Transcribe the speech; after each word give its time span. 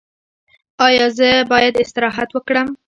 ایا 0.85 1.07
زه 1.17 1.29
باید 1.51 1.73
استراحت 1.83 2.29
وکړم؟ 2.33 2.67